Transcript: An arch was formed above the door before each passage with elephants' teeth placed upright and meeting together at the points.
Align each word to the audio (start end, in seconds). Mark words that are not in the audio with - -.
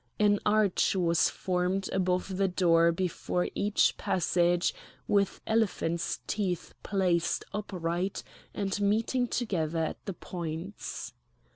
An 0.19 0.39
arch 0.47 0.95
was 0.95 1.29
formed 1.29 1.87
above 1.93 2.37
the 2.37 2.47
door 2.47 2.91
before 2.91 3.49
each 3.53 3.97
passage 3.97 4.73
with 5.07 5.41
elephants' 5.45 6.21
teeth 6.25 6.73
placed 6.81 7.45
upright 7.53 8.23
and 8.51 8.81
meeting 8.81 9.27
together 9.27 9.77
at 9.77 10.03
the 10.07 10.13
points. 10.13 11.13